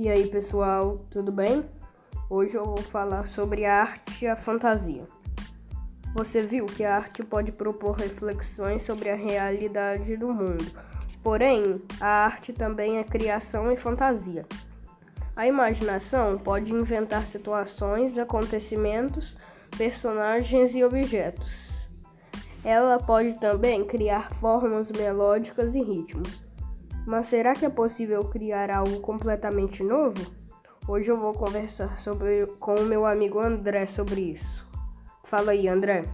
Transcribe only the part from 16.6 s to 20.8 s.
inventar situações, acontecimentos, personagens